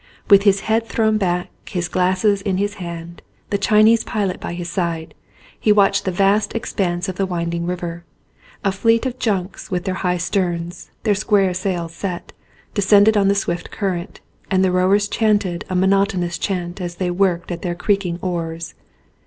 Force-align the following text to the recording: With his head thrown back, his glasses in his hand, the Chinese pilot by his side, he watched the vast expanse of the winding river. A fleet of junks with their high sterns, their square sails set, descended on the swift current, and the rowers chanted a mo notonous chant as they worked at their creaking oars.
With 0.31 0.41
his 0.45 0.61
head 0.61 0.87
thrown 0.87 1.19
back, 1.19 1.51
his 1.69 1.87
glasses 1.87 2.41
in 2.41 2.57
his 2.57 2.73
hand, 2.81 3.21
the 3.51 3.59
Chinese 3.59 4.03
pilot 4.03 4.39
by 4.39 4.55
his 4.55 4.67
side, 4.67 5.13
he 5.59 5.71
watched 5.71 6.05
the 6.05 6.11
vast 6.11 6.55
expanse 6.55 7.07
of 7.07 7.17
the 7.17 7.27
winding 7.27 7.67
river. 7.67 8.03
A 8.63 8.71
fleet 8.71 9.05
of 9.05 9.19
junks 9.19 9.69
with 9.69 9.83
their 9.85 9.93
high 10.01 10.17
sterns, 10.17 10.89
their 11.03 11.13
square 11.13 11.53
sails 11.53 11.93
set, 11.93 12.33
descended 12.73 13.15
on 13.15 13.27
the 13.27 13.35
swift 13.35 13.69
current, 13.69 14.21
and 14.49 14.65
the 14.65 14.71
rowers 14.71 15.07
chanted 15.07 15.65
a 15.69 15.75
mo 15.75 15.85
notonous 15.85 16.39
chant 16.39 16.81
as 16.81 16.95
they 16.95 17.11
worked 17.11 17.51
at 17.51 17.61
their 17.61 17.75
creaking 17.75 18.17
oars. 18.23 18.73